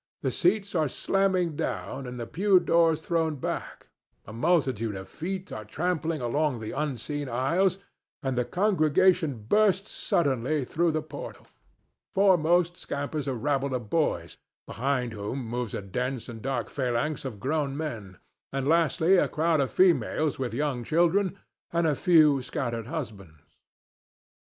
The 0.23 0.31
seats 0.31 0.73
are 0.73 0.89
slammed 0.89 1.57
down 1.57 2.07
and 2.07 2.19
the 2.19 2.25
pew 2.25 2.59
doors 2.59 3.01
thrown 3.01 3.35
back; 3.35 3.89
a 4.25 4.33
multitude 4.33 4.95
of 4.95 5.07
feet 5.07 5.51
are 5.53 5.63
trampling 5.63 6.21
along 6.21 6.59
the 6.59 6.71
unseen 6.71 7.29
aisles, 7.29 7.77
and 8.23 8.35
the 8.35 8.43
congregation 8.43 9.45
bursts 9.47 9.91
suddenly 9.91 10.65
through 10.65 10.91
the 10.91 11.03
portal. 11.03 11.45
Foremost 12.15 12.77
scampers 12.77 13.27
a 13.27 13.35
rabble 13.35 13.75
of 13.75 13.91
boys, 13.91 14.37
behind 14.65 15.13
whom 15.13 15.45
moves 15.47 15.75
a 15.75 15.83
dense 15.83 16.27
and 16.27 16.41
dark 16.41 16.71
phalanx 16.71 17.23
of 17.23 17.39
grown 17.39 17.77
men, 17.77 18.17
and 18.51 18.67
lastly 18.67 19.17
a 19.17 19.27
crowd 19.29 19.59
of 19.59 19.69
females 19.69 20.39
with 20.39 20.51
young 20.55 20.83
children 20.83 21.37
and 21.71 21.85
a 21.85 21.93
few 21.93 22.41
scattered 22.41 22.87
husbands. 22.87 23.59